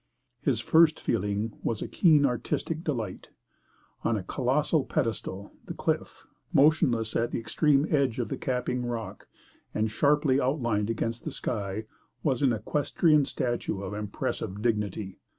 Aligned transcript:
His 0.41 0.59
first 0.59 0.99
feeling 0.99 1.59
was 1.61 1.83
a 1.83 1.87
keen 1.87 2.25
artistic 2.25 2.83
delight. 2.83 3.29
On 4.03 4.17
a 4.17 4.23
colossal 4.23 4.83
pedestal, 4.83 5.53
the 5.67 5.75
cliff, 5.75 6.25
motionless 6.51 7.15
at 7.15 7.29
the 7.29 7.37
extreme 7.39 7.85
edge 7.87 8.17
of 8.17 8.29
the 8.29 8.37
capping 8.39 8.83
rock 8.83 9.27
and 9.75 9.91
sharply 9.91 10.41
outlined 10.41 10.89
against 10.89 11.23
the 11.23 11.29
sky, 11.31 11.85
was 12.23 12.41
an 12.41 12.51
equestrian 12.51 13.25
statue 13.25 13.83
of 13.83 13.93
impressive 13.93 14.63
dignity. 14.63 15.19